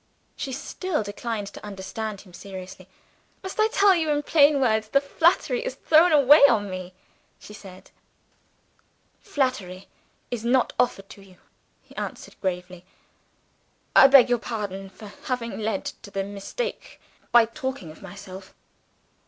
[0.35, 2.87] She still declined to understand him seriously.
[3.43, 6.95] "Must I tell you in plain words that flattery is thrown away on me?"
[7.37, 7.91] she said.
[9.19, 9.89] "Flattery
[10.31, 11.37] is not offered to you,"
[11.83, 12.83] he answered gravely.
[13.95, 16.99] "I beg your pardon for having led to the mistake
[17.31, 18.55] by talking of myself."